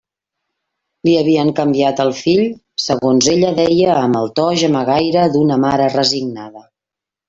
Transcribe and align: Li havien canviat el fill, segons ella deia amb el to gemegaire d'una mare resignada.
Li 1.07 1.13
havien 1.19 1.51
canviat 1.59 2.01
el 2.07 2.15
fill, 2.23 2.43
segons 2.87 3.31
ella 3.37 3.55
deia 3.63 4.01
amb 4.01 4.21
el 4.25 4.35
to 4.43 4.51
gemegaire 4.67 5.31
d'una 5.39 5.63
mare 5.71 5.97
resignada. 5.99 6.71